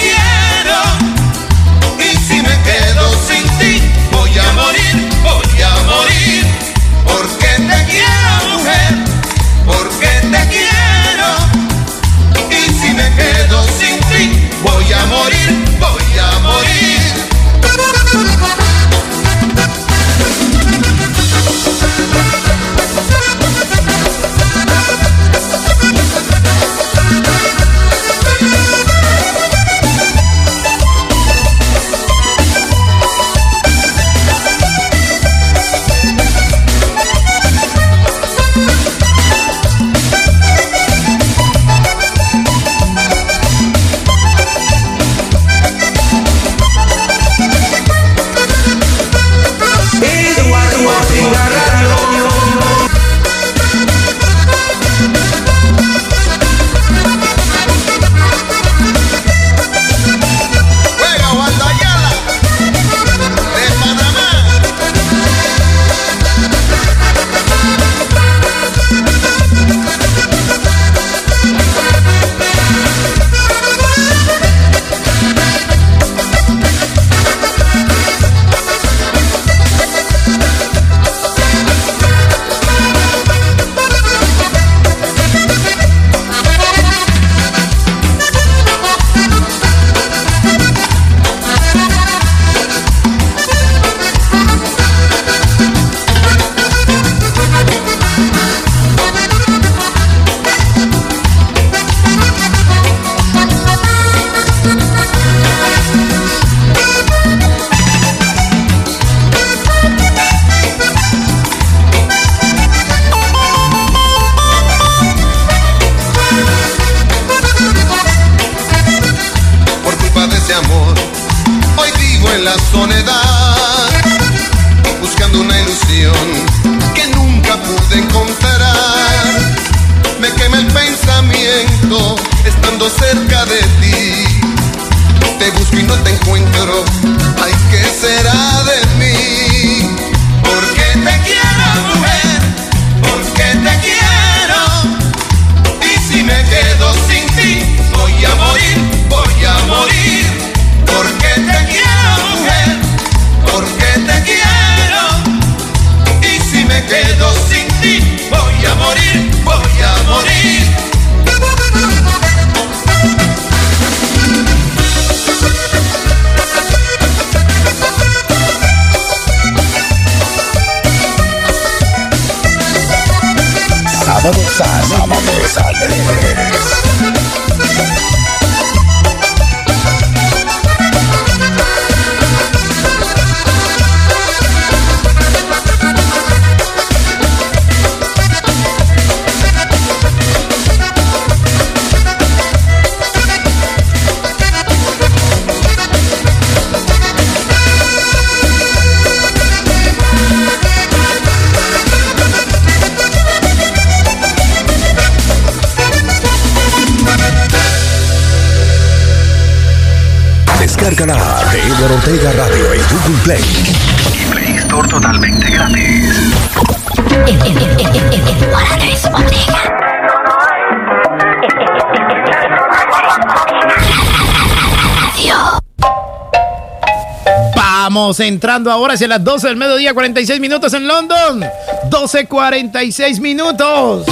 [228.20, 231.44] Entrando ahora hacia las 12 del mediodía, 46 minutos en London.
[231.90, 234.06] 12.46 minutos.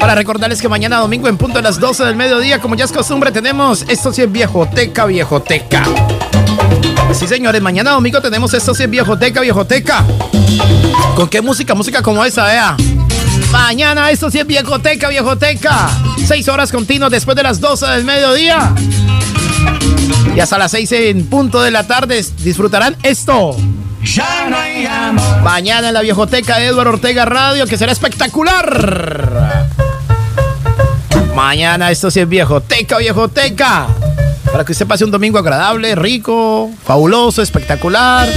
[0.00, 2.92] Para recordarles que mañana domingo en punto de las 12 del mediodía, como ya es
[2.92, 5.84] costumbre, tenemos esto sí es viejoteca, viejoteca.
[7.12, 10.04] Sí, señores, mañana domingo tenemos esto sí es viejoteca, viejoteca.
[11.14, 11.74] ¿Con qué música?
[11.74, 12.76] Música como esa, vea.
[13.52, 15.88] Mañana esto sí es viejoteca, viejoteca.
[16.26, 18.74] Seis horas continuas después de las 12 del mediodía.
[20.34, 23.56] Y hasta las 6 en punto de la tarde disfrutarán esto.
[25.42, 29.66] Mañana en la viejoteca de Eduardo Ortega Radio, que será espectacular.
[31.34, 33.88] Mañana esto sí es viejoteca, viejoteca.
[34.50, 38.28] Para que usted pase un domingo agradable, rico, fabuloso, espectacular,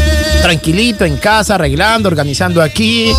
[0.42, 3.14] tranquilito en casa, arreglando, organizando aquí,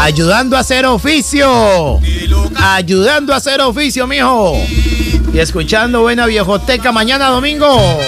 [0.00, 2.00] ayudando a hacer oficio.
[2.56, 4.56] Ayudando a hacer oficio, mijo.
[5.32, 8.00] Y escuchando buena viejoteca mañana domingo.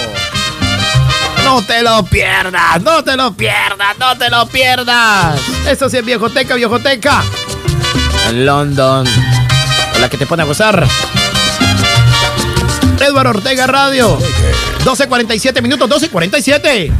[1.44, 5.40] No te lo pierdas, no te lo pierdas, no te lo pierdas.
[5.66, 7.22] Esto sí es viejoteca, viejoteca.
[8.28, 9.06] En London.
[10.00, 10.86] La que te pone a gozar.
[13.00, 14.18] Eduardo Ortega Radio.
[14.84, 16.90] 12.47 minutos, 12.47.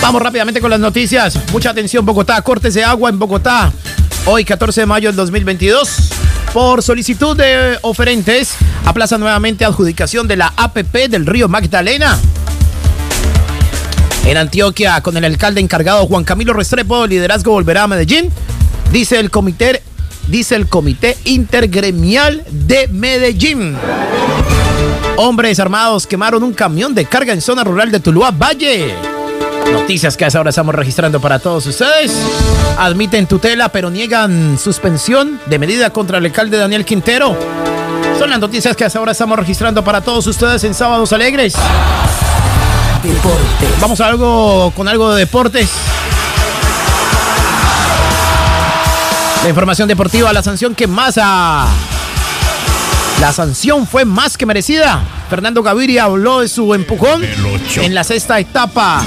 [0.00, 1.38] Vamos rápidamente con las noticias.
[1.52, 2.40] Mucha atención, Bogotá.
[2.42, 3.72] Cortes de agua en Bogotá.
[4.26, 6.10] Hoy, 14 de mayo del 2022.
[6.52, 12.18] Por solicitud de oferentes, aplaza nuevamente adjudicación de la APP del río Magdalena.
[14.26, 18.30] En Antioquia, con el alcalde encargado Juan Camilo Restrepo, liderazgo volverá a Medellín.
[18.90, 19.82] Dice el comité,
[20.28, 23.76] dice el comité intergremial de Medellín.
[25.16, 28.94] Hombres armados quemaron un camión de carga en zona rural de Tuluá Valle.
[29.72, 32.12] Noticias que a esa hora estamos registrando para todos ustedes.
[32.78, 37.36] Admiten tutela pero niegan suspensión de medida contra el alcalde Daniel Quintero.
[38.18, 41.54] Son las noticias que a esa hora estamos registrando para todos ustedes en Sábados Alegres.
[43.80, 45.70] Vamos a algo con algo de deportes.
[49.42, 51.66] La información deportiva, la sanción que más a...
[53.20, 55.02] La sanción fue más que merecida.
[55.28, 57.22] Fernando Gaviria habló de su empujón
[57.76, 59.02] en la sexta etapa.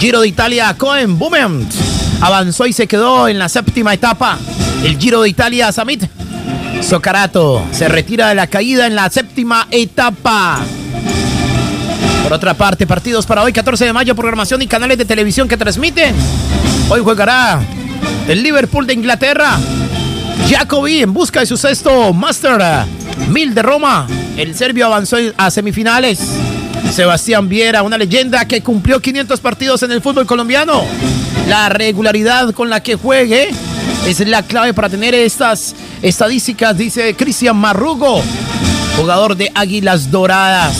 [0.00, 1.72] Giro de Italia, Cohen Booment
[2.20, 4.38] avanzó y se quedó en la séptima etapa.
[4.82, 6.04] El Giro de Italia, Samit
[6.82, 10.60] Socarato se retira de la caída en la séptima etapa.
[12.22, 15.56] Por otra parte, partidos para hoy, 14 de mayo, programación y canales de televisión que
[15.56, 16.14] transmiten.
[16.88, 17.60] Hoy jugará
[18.28, 19.58] el Liverpool de Inglaterra.
[20.48, 22.86] Jacobi en busca de su sexto Master
[23.28, 24.06] 1000 de Roma.
[24.36, 26.20] El serbio avanzó a semifinales.
[26.92, 30.82] Sebastián Viera, una leyenda que cumplió 500 partidos en el fútbol colombiano.
[31.48, 33.50] La regularidad con la que juegue
[34.06, 38.22] es la clave para tener estas estadísticas, dice Cristian Marrugo,
[38.96, 40.76] jugador de Águilas Doradas.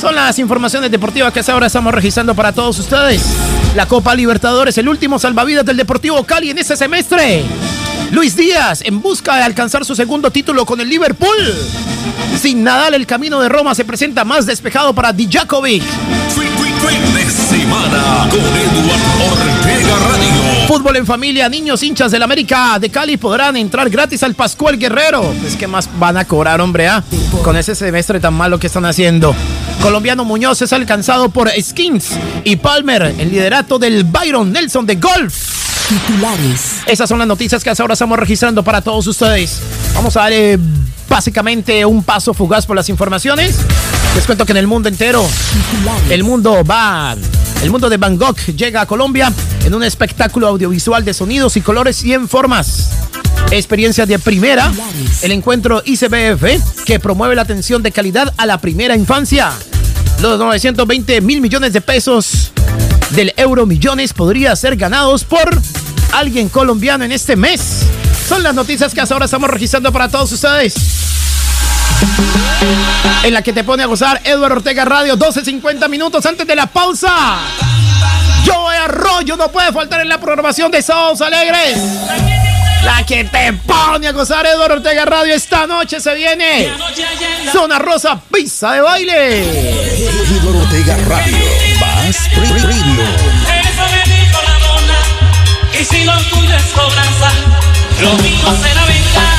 [0.00, 3.22] Son las informaciones deportivas que ahora estamos registrando para todos ustedes.
[3.74, 7.44] La Copa Libertadores, el último salvavidas del Deportivo Cali en este semestre.
[8.10, 11.54] Luis Díaz en busca de alcanzar su segundo título con el Liverpool.
[12.40, 15.82] Sin Nadal, el camino de Roma se presenta más despejado para Dijakovic.
[20.68, 25.34] Fútbol en familia, niños hinchas del América de Cali podrán entrar gratis al Pascual Guerrero.
[25.46, 27.02] Es que más van a cobrar, hombre, ¿ah?
[27.42, 29.34] Con ese semestre tan malo que están haciendo.
[29.82, 32.10] Colombiano Muñoz es alcanzado por Skins
[32.44, 35.63] y Palmer, el liderato del Byron Nelson de golf.
[35.88, 36.80] Titulares.
[36.86, 39.60] Esas son las noticias que hasta ahora estamos registrando para todos ustedes.
[39.94, 40.58] Vamos a dar eh,
[41.08, 43.56] básicamente un paso fugaz por las informaciones.
[44.14, 45.26] Les cuento que en el mundo entero,
[46.08, 47.14] el mundo va,
[47.62, 49.32] el mundo de Van Gogh llega a Colombia
[49.64, 52.90] en un espectáculo audiovisual de sonidos y colores y en formas.
[53.50, 54.72] Experiencia de primera,
[55.22, 59.52] el encuentro ICBF que promueve la atención de calidad a la primera infancia.
[60.22, 62.52] Los 920 mil millones de pesos
[63.14, 65.48] del euro millones podría ser ganados por
[66.12, 67.82] alguien colombiano en este mes.
[68.28, 70.74] Son las noticias que hasta ahora estamos registrando para todos ustedes.
[73.22, 76.66] En la que te pone a gozar Eduardo Ortega Radio, 12.50 minutos antes de la
[76.66, 77.38] pausa.
[78.44, 81.78] Yo Arroyo no puede faltar en la programación de Sábados Alegres.
[82.84, 86.72] La que te pone a gozar Eduardo Ortega Radio esta noche se viene.
[87.52, 89.38] Zona Rosa, pizza de baile.
[89.38, 91.43] Eduardo Ortega Radio.
[92.14, 92.64] Más.
[92.64, 94.98] Eso me dijo la mona,
[95.72, 97.30] y si lo tuyo es cobranza,
[98.00, 99.33] lo mío será venganza.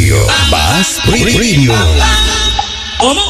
[0.00, 0.26] Radio.
[0.50, 0.98] Más
[2.98, 3.20] ¿Cómo?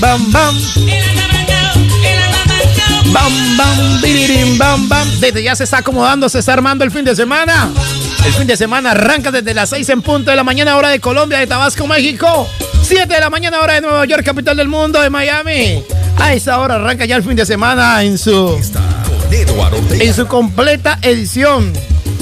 [0.00, 0.56] Bam, bam.
[3.12, 5.08] Bam, bam, biririm, bam, bam.
[5.20, 7.70] Desde ya se está acomodando, se está armando el fin de semana.
[8.24, 11.00] El fin de semana arranca desde las 6 en punto de la mañana, hora de
[11.00, 12.48] Colombia, de Tabasco, México.
[12.82, 15.82] 7 de la mañana, hora de Nueva York, capital del mundo, de Miami.
[16.18, 18.60] A esa hora arranca ya el fin de semana en su,
[19.92, 21.72] en su completa edición.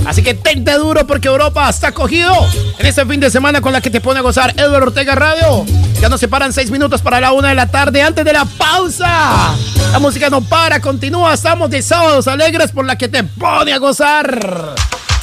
[0.07, 2.33] Así que tente duro porque Europa está cogido
[2.79, 5.65] en este fin de semana con la que te pone a gozar Edward Ortega Radio.
[6.01, 9.55] Ya nos separan seis minutos para la una de la tarde antes de la pausa.
[9.91, 11.35] La música no para, continúa.
[11.35, 14.75] Estamos de sábados alegres por la que te pone a gozar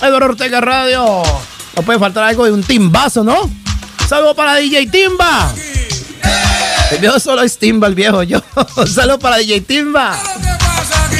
[0.01, 1.23] Edward Ortega Radio.
[1.75, 3.49] No puede faltar algo de un timbazo, ¿no?
[4.07, 5.53] Saludo para DJ Timba.
[6.91, 8.21] El viejo solo es Timba, el viejo.
[8.23, 8.41] Yo.
[8.85, 10.17] Saludo para DJ Timba.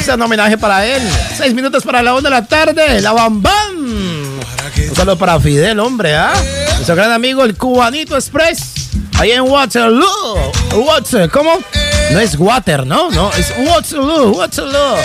[0.04, 1.02] Es un homenaje para él.
[1.38, 3.00] Seis minutos para la una de la tarde.
[3.00, 4.42] La Bam Bam.
[4.90, 6.34] Un saludo para Fidel, hombre, ¿ah?
[6.76, 8.90] Nuestro gran amigo, el Cubanito Express.
[9.18, 10.52] Ahí en Waterloo.
[10.74, 11.58] Water, ¿cómo?
[12.12, 13.12] No es Water, ¿no?
[13.12, 14.98] No, es Waterloo, Waterloo.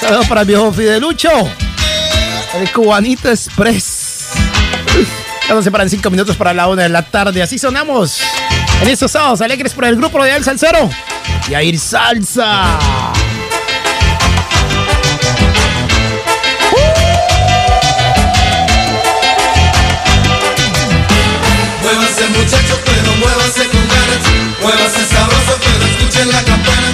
[0.00, 1.30] Saludos para el viejo Fidelucho.
[2.60, 4.30] El Cubanito Express.
[5.46, 7.40] Ya nos separan cinco minutos para la una de la tarde.
[7.40, 8.20] Así sonamos
[8.82, 10.90] en estos sábados alegres por el grupo Rodeal Salsero.
[11.48, 12.80] Y a ir salsa.
[22.24, 24.22] Muévanse muchachos, pero muévanse con ganas.
[24.62, 26.88] Muévanse sabroso, pero escuchen la campana.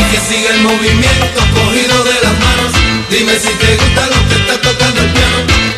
[0.00, 2.72] Y que siga el movimiento cogido de las manos.
[3.08, 5.71] Dime si te gusta lo que está tocando el piano.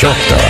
[0.00, 0.49] 28